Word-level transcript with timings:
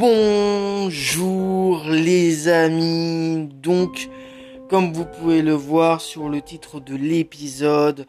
Bonjour 0.00 1.84
les 1.84 2.48
amis, 2.48 3.50
donc 3.52 4.08
comme 4.70 4.94
vous 4.94 5.04
pouvez 5.04 5.42
le 5.42 5.52
voir 5.52 6.00
sur 6.00 6.30
le 6.30 6.40
titre 6.40 6.80
de 6.80 6.96
l'épisode, 6.96 8.06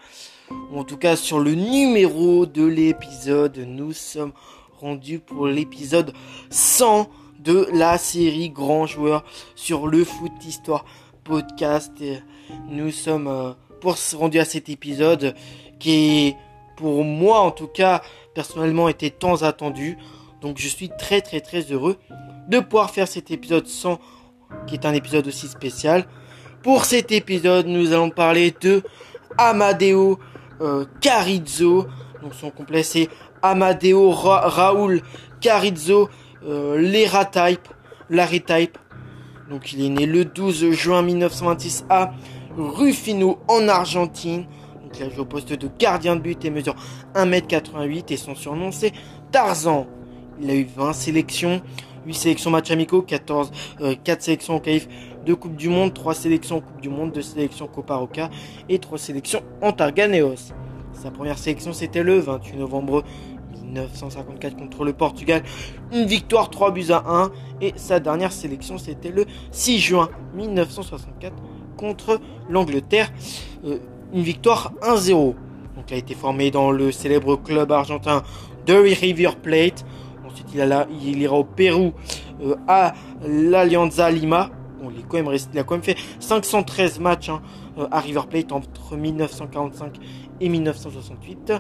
ou 0.50 0.80
en 0.80 0.86
tout 0.86 0.96
cas 0.96 1.18
sur 1.18 1.42
le 1.42 1.54
numéro 1.54 2.46
de 2.46 2.64
l'épisode, 2.64 3.58
nous 3.68 3.92
sommes 3.92 4.32
rendus 4.80 5.20
pour 5.20 5.48
l'épisode 5.48 6.14
100 6.50 7.10
de 7.40 7.68
la 7.74 7.98
série 7.98 8.52
Grand 8.52 8.86
Joueur 8.86 9.26
sur 9.56 9.88
le 9.88 10.06
foot 10.06 10.32
histoire 10.48 10.86
podcast. 11.26 11.92
nous 12.70 12.92
sommes 12.92 13.28
euh, 13.28 13.52
pour 13.82 13.98
rendus 14.18 14.40
à 14.40 14.46
cet 14.46 14.70
épisode 14.70 15.36
qui 15.78 16.36
pour 16.78 17.04
moi 17.04 17.42
en 17.42 17.52
tout 17.52 17.68
cas 17.68 18.02
personnellement 18.34 18.88
était 18.88 19.10
tant 19.10 19.42
attendu. 19.42 19.98
Donc 20.42 20.58
je 20.58 20.68
suis 20.68 20.90
très 20.90 21.22
très 21.22 21.40
très 21.40 21.62
heureux 21.72 21.98
de 22.48 22.60
pouvoir 22.60 22.90
faire 22.90 23.08
cet 23.08 23.32
épisode 23.32 23.68
100 23.68 24.00
qui 24.68 24.76
est 24.76 24.86
un 24.86 24.94
épisode 24.94 25.28
aussi 25.28 25.48
spécial. 25.48 26.06
Pour 26.64 26.86
cet 26.86 27.12
épisode, 27.12 27.68
nous 27.68 27.94
allons 27.94 28.10
parler 28.10 28.54
de 28.62 28.84
Amadeo 29.38 30.20
euh, 30.62 30.86
Carizzo. 31.00 31.88
Donc 32.22 32.34
son 32.34 32.50
complet 32.50 32.84
c'est 32.84 33.08
Amadeo 33.42 34.12
Raoul 34.12 35.02
Carizzo 35.40 36.10
euh, 36.44 36.78
Lera 36.78 37.26
Type, 37.26 37.68
Larry 38.10 38.42
Type. 38.42 38.78
Donc 39.50 39.74
il 39.74 39.86
est 39.86 39.90
né 39.90 40.06
le 40.06 40.26
12 40.26 40.72
juin 40.72 41.02
1926 41.02 41.86
à 41.90 42.14
Rufino 42.58 43.40
en 43.48 43.68
Argentine. 43.68 44.46
Donc 44.82 45.00
il 45.00 45.04
a 45.04 45.10
joué 45.10 45.20
au 45.20 45.26
poste 45.26 45.54
de 45.54 45.70
gardien 45.80 46.16
de 46.16 46.22
but 46.22 46.44
et 46.46 46.50
mesure 46.50 46.76
1m88 47.16 48.14
et 48.14 48.18
son 48.18 48.36
surnom 48.36 48.72
c'est 48.72 48.94
Tarzan. 49.32 49.88
Il 50.42 50.50
a 50.50 50.56
eu 50.56 50.66
20 50.76 50.94
sélections, 50.94 51.62
8 52.06 52.14
sélections 52.14 52.50
match 52.50 52.72
amicaux, 52.72 53.04
14, 53.04 53.52
4 54.04 54.22
sélections 54.22 54.56
au 54.56 54.60
CAIF, 54.60 54.88
2 55.26 55.36
Coupes 55.36 55.56
du 55.56 55.70
Monde, 55.70 55.94
3 55.94 56.16
sélections 56.16 56.58
en 56.58 56.62
Coupe 56.62 56.82
du 56.82 56.90
Monde, 56.90 57.12
2 57.12 57.22
sélections 57.22 57.68
Copa 57.68 57.96
Roca 57.96 58.30
et 58.68 58.80
3 58.80 58.98
sélections 58.98 59.44
en 59.62 59.72
Targaneos. 59.72 60.54
Sa 60.94 61.12
première 61.12 61.38
sélection 61.38 61.74
c'était 61.74 62.04
le 62.04 62.20
28 62.20 62.58
novembre 62.58 63.04
1954 63.64 64.58
contre 64.58 64.84
le 64.84 64.94
Portugal, 64.94 65.44
une 65.92 66.06
victoire 66.06 66.50
3 66.50 66.72
buts 66.72 66.92
à 66.92 67.04
1 67.08 67.32
et 67.62 67.74
sa 67.76 68.00
dernière 68.00 68.32
sélection 68.32 68.78
c'était 68.78 69.12
le 69.12 69.26
6 69.52 69.80
juin 69.80 70.10
1964 70.36 71.34
contre 71.78 72.20
l'Angleterre, 72.50 73.12
euh, 73.66 73.78
une 74.14 74.24
victoire 74.24 74.74
1-0. 74.82 75.36
Donc 75.76 75.86
il 75.90 75.94
a 75.94 75.98
été 75.98 76.16
formé 76.16 76.52
dans 76.52 76.72
le 76.72 76.92
célèbre 76.92 77.36
club 77.36 77.72
argentin 77.72 78.24
de 78.66 78.74
River 78.74 79.32
Plate 79.42 79.86
Il, 80.54 81.22
ira 81.22 81.36
au 81.36 81.44
Pérou 81.44 81.94
euh, 82.42 82.56
à 82.68 82.94
l'Alianza 83.26 84.10
Lima. 84.12 84.50
il, 84.84 85.00
est 85.00 85.04
quand 85.08 85.18
même 85.18 85.28
resté, 85.28 85.52
il 85.54 85.60
a 85.60 85.64
quand 85.64 85.76
même 85.76 85.84
fait 85.84 85.98
513 86.20 87.00
matchs 87.00 87.30
hein, 87.30 87.42
euh, 87.78 87.88
à 87.92 88.00
River 88.00 88.22
Plate 88.30 88.52
entre 88.52 88.96
1945 88.96 89.98
et 90.40 90.50
1968. 90.50 91.54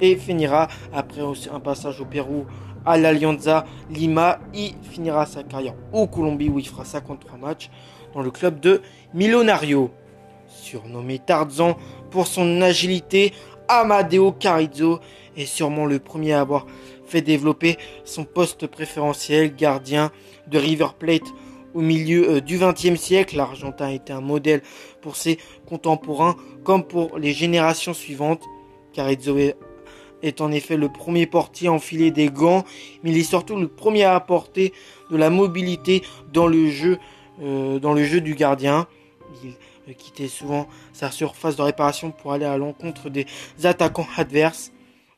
Et 0.00 0.16
finira, 0.16 0.68
après 0.92 1.20
un 1.52 1.60
passage 1.60 2.00
au 2.00 2.04
Pérou, 2.04 2.46
à 2.84 2.98
l'Alianza 2.98 3.64
Lima, 3.90 4.40
il 4.54 4.74
finira 4.82 5.26
sa 5.26 5.42
carrière 5.42 5.74
au 5.92 6.06
Colombie 6.06 6.48
où 6.48 6.58
il 6.58 6.66
fera 6.66 6.84
53 6.84 7.38
matchs 7.38 7.70
dans 8.14 8.22
le 8.22 8.30
club 8.30 8.60
de 8.60 8.82
Milonario. 9.14 9.90
Surnommé 10.48 11.18
Tarzan 11.18 11.76
pour 12.10 12.26
son 12.26 12.60
agilité, 12.60 13.32
Amadeo 13.68 14.32
Carizzo 14.32 15.00
est 15.36 15.46
sûrement 15.46 15.86
le 15.86 15.98
premier 15.98 16.34
à 16.34 16.40
avoir 16.40 16.66
fait 17.12 17.20
développer 17.20 17.76
son 18.04 18.24
poste 18.24 18.66
préférentiel 18.66 19.54
gardien 19.54 20.10
de 20.46 20.58
River 20.58 20.88
Plate 20.98 21.28
au 21.74 21.80
milieu 21.82 22.28
euh, 22.28 22.40
du 22.40 22.58
XXe 22.58 22.98
siècle. 22.98 23.36
L'Argentin 23.36 23.90
été 23.90 24.14
un 24.14 24.22
modèle 24.22 24.62
pour 25.02 25.16
ses 25.16 25.38
contemporains 25.66 26.36
comme 26.64 26.84
pour 26.84 27.18
les 27.18 27.34
générations 27.34 27.92
suivantes. 27.92 28.42
Carizzo 28.94 29.36
est 30.22 30.40
en 30.40 30.52
effet 30.52 30.76
le 30.78 30.88
premier 30.88 31.26
portier 31.26 31.68
à 31.68 31.72
enfiler 31.72 32.10
des 32.10 32.30
gants, 32.30 32.64
mais 33.02 33.10
il 33.10 33.18
est 33.18 33.24
surtout 33.24 33.56
le 33.56 33.68
premier 33.68 34.04
à 34.04 34.14
apporter 34.14 34.72
de 35.10 35.16
la 35.16 35.28
mobilité 35.28 36.02
dans 36.32 36.46
le 36.46 36.70
jeu, 36.70 36.98
euh, 37.42 37.78
dans 37.78 37.92
le 37.92 38.04
jeu 38.04 38.22
du 38.22 38.34
gardien. 38.34 38.86
Il 39.44 39.50
euh, 39.90 39.92
quittait 39.92 40.28
souvent 40.28 40.66
sa 40.94 41.10
surface 41.10 41.56
de 41.56 41.62
réparation 41.62 42.10
pour 42.10 42.32
aller 42.32 42.46
à 42.46 42.56
l'encontre 42.56 43.10
des 43.10 43.26
attaquants 43.64 44.08
adverses 44.16 44.72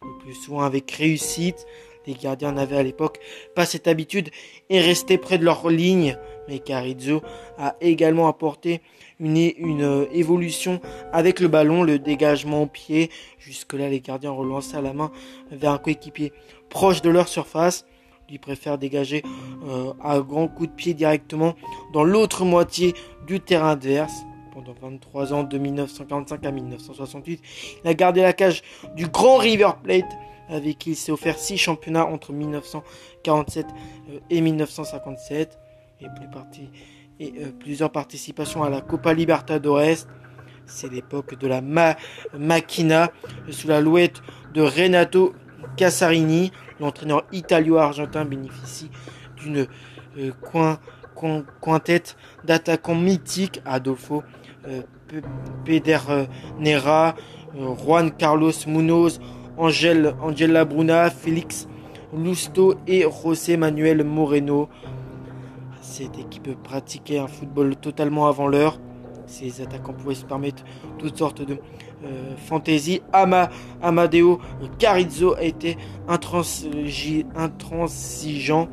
le 0.05 0.19
plus 0.19 0.35
souvent 0.35 0.63
avec 0.63 0.91
réussite. 0.91 1.67
Les 2.07 2.15
gardiens 2.15 2.53
n'avaient 2.53 2.77
à 2.77 2.83
l'époque 2.83 3.19
pas 3.55 3.67
cette 3.67 3.89
habitude 3.89 4.31
et 4.71 4.81
restaient 4.81 5.19
près 5.19 5.39
de 5.39 5.45
leur 5.45 5.69
ligne. 5.69 6.19
Mais 6.49 6.59
Carizzo 6.59 7.23
a 7.59 7.77
également 7.81 8.29
apporté 8.29 8.81
une, 9.21 9.37
évolution 10.13 10.81
avec 11.13 11.41
le 11.41 11.49
ballon, 11.49 11.83
le 11.83 11.99
dégagement 11.99 12.63
au 12.63 12.67
pied. 12.67 13.11
Jusque-là, 13.39 13.89
les 13.89 14.01
gardiens 14.01 14.33
relançaient 14.33 14.77
à 14.77 14.83
la 14.83 14.93
main 14.93 15.11
vers 15.51 15.73
un 15.73 15.79
coéquipier 15.79 16.33
proche 16.69 17.03
de 17.03 17.11
leur 17.11 17.29
surface. 17.29 17.87
Lui 18.29 18.39
préfère 18.39 18.79
dégager 18.79 19.23
euh, 19.67 19.93
à 20.03 20.19
grands 20.21 20.49
coups 20.49 20.71
de 20.71 20.75
pied 20.75 20.95
directement 20.95 21.55
dans 21.93 22.05
l'autre 22.05 22.45
moitié 22.45 22.95
du 23.27 23.39
terrain 23.39 23.73
adverse 23.73 24.25
pendant 24.55 24.75
23 24.81 25.33
ans, 25.35 25.43
de 25.43 25.59
1945 25.59 26.47
à 26.47 26.51
1968. 26.53 27.43
Il 27.85 27.89
a 27.89 27.95
gardé 27.95 28.23
la 28.23 28.33
cage 28.33 28.63
du 28.95 29.09
Grand 29.09 29.37
River 29.37 29.71
Plate, 29.83 30.11
avec 30.49 30.79
qui 30.79 30.91
il 30.91 30.97
s'est 30.97 31.13
offert 31.13 31.39
6 31.39 31.57
championnats 31.59 32.07
entre 32.07 32.33
1947 32.33 33.67
euh, 34.11 34.19
et 34.31 34.41
1957, 34.41 35.59
et, 36.01 36.07
plus 36.07 36.29
et 37.21 37.33
euh, 37.39 37.53
plusieurs 37.59 37.91
participations 37.91 38.63
à 38.63 38.71
la 38.71 38.81
Copa 38.81 39.15
Libertadores. 39.15 40.07
C'est 40.67 40.91
l'époque 40.91 41.39
de 41.39 41.47
la 41.47 41.61
Ma 41.61 41.97
Machina, 42.37 43.11
sous 43.51 43.69
la 43.69 43.81
louette 43.81 44.23
de 44.55 44.63
Renato 44.63 45.35
Casarini. 45.77 46.53
L'entraîneur 46.81 47.25
italo-argentin 47.33 48.25
bénéficie 48.25 48.91
d'une 49.37 49.67
euh, 50.19 50.33
quintette 51.61 52.17
d'attaquants 52.45 52.95
mythiques, 52.95 53.61
Adolfo 53.65 54.23
euh, 54.67 54.83
Pedernera, 55.65 57.15
Juan 57.55 58.11
Carlos 58.11 58.53
Munoz, 58.67 59.21
Angel, 59.57 60.15
Angela 60.23 60.65
Bruna, 60.65 61.11
Félix 61.11 61.69
Lusto 62.17 62.75
et 62.87 63.03
José 63.03 63.57
Manuel 63.57 64.05
Moreno. 64.05 64.69
Cette 65.81 66.19
équipe 66.19 66.51
pratiquait 66.63 67.19
un 67.19 67.27
football 67.27 67.77
totalement 67.77 68.27
avant 68.27 68.49
l'heure. 68.49 68.79
Ces 69.27 69.63
attaquants 69.63 69.95
pouvaient 69.95 70.15
se 70.15 70.25
permettre 70.25 70.65
toutes 70.99 71.17
sortes 71.17 71.43
de 71.43 71.59
euh, 72.05 72.37
fantaisies. 72.37 73.03
Ama, 73.13 73.51
Amadeo 73.83 74.41
Carizzo 74.79 75.35
a 75.35 75.43
été 75.43 75.77
intransigeant 76.09 78.69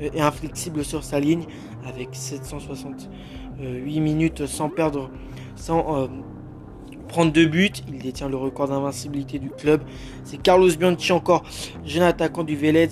et 0.00 0.20
inflexible 0.20 0.84
sur 0.84 1.02
sa 1.02 1.18
ligne 1.18 1.44
avec 1.86 2.10
768 2.12 4.00
minutes 4.00 4.46
sans 4.46 4.68
perdre 4.68 5.10
euh, 5.70 6.06
prendre 7.06 7.32
de 7.32 7.44
buts. 7.44 7.70
Il 7.88 7.98
détient 7.98 8.28
le 8.28 8.36
record 8.36 8.68
d'invincibilité 8.68 9.38
du 9.38 9.50
club. 9.50 9.82
C'est 10.24 10.40
Carlos 10.40 10.70
Bianchi, 10.76 11.12
encore 11.12 11.44
jeune 11.84 12.02
attaquant 12.02 12.44
du 12.44 12.56
Vélez, 12.56 12.88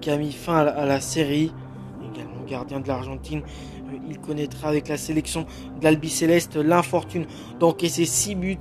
qui 0.00 0.10
a 0.10 0.16
mis 0.16 0.32
fin 0.32 0.58
à 0.66 0.84
la, 0.84 1.00
série. 1.00 1.52
Également 2.12 2.44
gardien 2.46 2.80
de 2.80 2.88
l'Argentine. 2.88 3.42
Euh, 3.92 3.96
il 4.08 4.18
connaîtra 4.18 4.68
avec 4.68 4.88
la 4.88 4.96
sélection 4.96 5.46
de 5.80 6.08
Céleste 6.08 6.56
l'infortune 6.56 7.26
d'encaisser 7.58 8.04
6 8.04 8.34
buts 8.34 8.58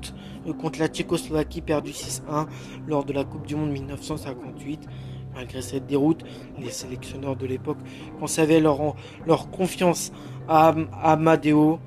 euh, 0.47 0.53
contre 0.53 0.79
la 0.79 0.87
Tchécoslovaquie 0.87 1.61
perdue 1.61 1.91
6-1 1.91 2.47
lors 2.87 3.03
de 3.03 3.13
la 3.13 3.23
Coupe 3.23 3.47
du 3.47 3.55
Monde 3.55 3.71
1958. 3.71 4.87
Malgré 5.33 5.61
cette 5.61 5.87
déroute, 5.87 6.23
les 6.59 6.71
sélectionneurs 6.71 7.37
de 7.37 7.45
l'époque 7.45 7.77
conservaient 8.19 8.59
leur, 8.59 8.95
leur 9.25 9.49
confiance 9.49 10.11
à 10.47 10.75
Amadeo. 11.03 11.79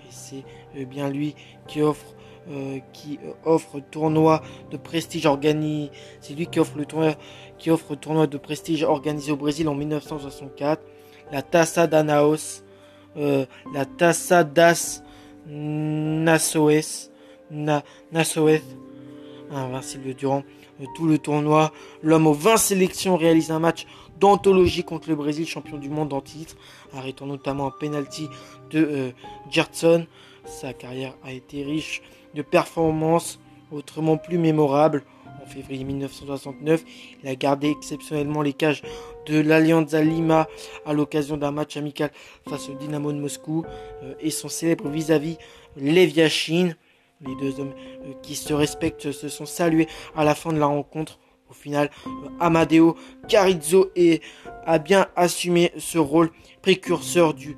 Et 0.00 0.10
c'est 0.10 0.44
euh, 0.76 0.84
bien 0.84 1.10
lui 1.10 1.34
qui 1.66 1.82
offre 1.82 2.15
euh, 2.48 2.78
qui 2.92 3.18
euh, 3.24 3.32
offre 3.44 3.80
tournoi 3.80 4.40
de 4.70 4.76
prestige 4.76 5.26
organisé. 5.26 5.90
C'est 6.20 6.34
lui 6.34 6.46
qui 6.46 6.60
offre 6.60 6.78
le 6.78 6.86
tournoi 6.86 7.14
qui 7.58 7.72
offre 7.72 7.96
tournoi 7.96 8.28
de 8.28 8.38
prestige 8.38 8.84
organisé 8.84 9.32
au 9.32 9.36
Brésil 9.36 9.68
en 9.68 9.74
1964. 9.74 10.80
La 11.32 11.42
Taça 11.42 11.88
d'Anaos, 11.88 12.62
la 13.16 13.84
Taça 13.96 14.44
das 14.44 15.02
Nações, 15.48 17.10
Na, 17.50 17.82
invincible 19.50 20.14
durant 20.14 20.44
tout 20.94 21.06
le 21.06 21.18
tournoi. 21.18 21.72
L'homme 22.02 22.28
aux 22.28 22.34
20 22.34 22.58
sélections 22.58 23.16
réalise 23.16 23.50
un 23.50 23.58
match 23.58 23.86
d'anthologie 24.20 24.84
contre 24.84 25.08
le 25.08 25.16
Brésil, 25.16 25.48
champion 25.48 25.78
du 25.78 25.88
monde 25.88 26.12
en 26.12 26.20
titre, 26.20 26.54
arrêtant 26.92 27.26
notamment 27.26 27.66
un 27.66 27.72
penalty 27.72 28.28
de 28.70 29.12
Gerson. 29.50 30.06
Sa 30.44 30.72
carrière 30.72 31.16
a 31.24 31.32
été 31.32 31.64
riche 31.64 32.02
de 32.36 32.42
performances 32.42 33.40
autrement 33.72 34.16
plus 34.16 34.38
mémorables. 34.38 35.02
En 35.42 35.48
février 35.48 35.84
1969. 35.84 36.84
Il 37.22 37.28
a 37.28 37.34
gardé 37.36 37.70
exceptionnellement 37.70 38.42
les 38.42 38.52
cages 38.52 38.82
de 39.26 39.40
l'Allianza 39.40 40.02
Lima 40.02 40.48
à 40.84 40.92
l'occasion 40.92 41.36
d'un 41.36 41.50
match 41.50 41.76
amical 41.76 42.10
face 42.48 42.68
au 42.68 42.74
Dynamo 42.74 43.12
de 43.12 43.18
Moscou 43.18 43.64
euh, 44.02 44.14
et 44.20 44.30
son 44.30 44.48
célèbre 44.48 44.88
vis-à-vis 44.88 45.36
Leviachin. 45.76 46.70
Les 47.20 47.34
deux 47.36 47.60
hommes 47.60 47.74
euh, 48.04 48.12
qui 48.22 48.34
se 48.34 48.52
respectent 48.52 49.12
se 49.12 49.28
sont 49.28 49.46
salués 49.46 49.88
à 50.16 50.24
la 50.24 50.34
fin 50.34 50.52
de 50.52 50.58
la 50.58 50.66
rencontre. 50.66 51.18
Au 51.48 51.54
final, 51.54 51.90
euh, 52.06 52.10
Amadeo 52.40 52.96
Carizzo 53.28 53.90
a 54.64 54.78
bien 54.78 55.06
assumé 55.14 55.72
ce 55.78 55.98
rôle 55.98 56.30
précurseur 56.62 57.34
du, 57.34 57.56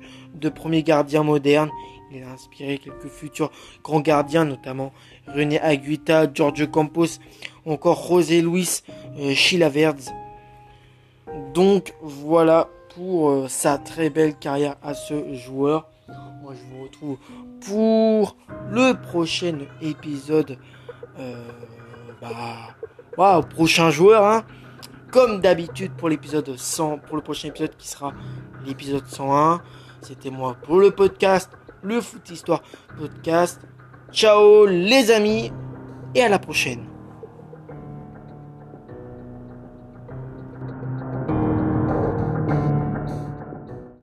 premier 0.53 0.83
gardien 0.83 1.23
moderne. 1.23 1.71
Il 2.11 2.23
a 2.23 2.31
inspiré 2.31 2.77
quelques 2.79 3.07
futurs 3.07 3.51
grands 3.83 3.99
gardiens, 3.99 4.45
notamment 4.45 4.91
René 5.27 5.59
Aguita, 5.59 6.31
Giorgio 6.31 6.67
Campos, 6.67 7.19
encore 7.65 8.07
José 8.07 8.41
Luis 8.41 8.81
euh, 9.19 9.33
Chilaverds. 9.33 10.11
Donc 11.53 11.93
voilà 12.01 12.67
pour 12.95 13.29
euh, 13.29 13.47
sa 13.47 13.77
très 13.77 14.09
belle 14.09 14.35
carrière 14.35 14.75
à 14.81 14.93
ce 14.93 15.33
joueur. 15.35 15.87
Moi 16.41 16.53
je 16.55 16.75
vous 16.75 16.83
retrouve 16.83 17.17
pour 17.61 18.35
le 18.71 18.93
prochain 18.93 19.59
épisode. 19.81 20.57
Euh, 21.19 21.43
bah, 22.21 23.41
prochain 23.55 23.91
joueur. 23.91 24.25
Hein. 24.25 24.43
Comme 25.11 25.41
d'habitude 25.41 25.91
pour 25.93 26.09
l'épisode 26.09 26.55
100, 26.55 26.99
pour 26.99 27.15
le 27.15 27.21
prochain 27.21 27.49
épisode 27.49 27.75
qui 27.77 27.87
sera 27.87 28.13
l'épisode 28.65 29.05
101. 29.05 29.61
C'était 30.01 30.29
moi 30.29 30.55
pour 30.63 30.79
le 30.79 30.91
podcast, 30.91 31.51
le 31.83 32.01
Foot 32.01 32.29
Histoire 32.29 32.61
Podcast. 32.97 33.61
Ciao 34.11 34.65
les 34.65 35.11
amis 35.11 35.51
et 36.15 36.23
à 36.23 36.29
la 36.29 36.39
prochaine. 36.39 36.98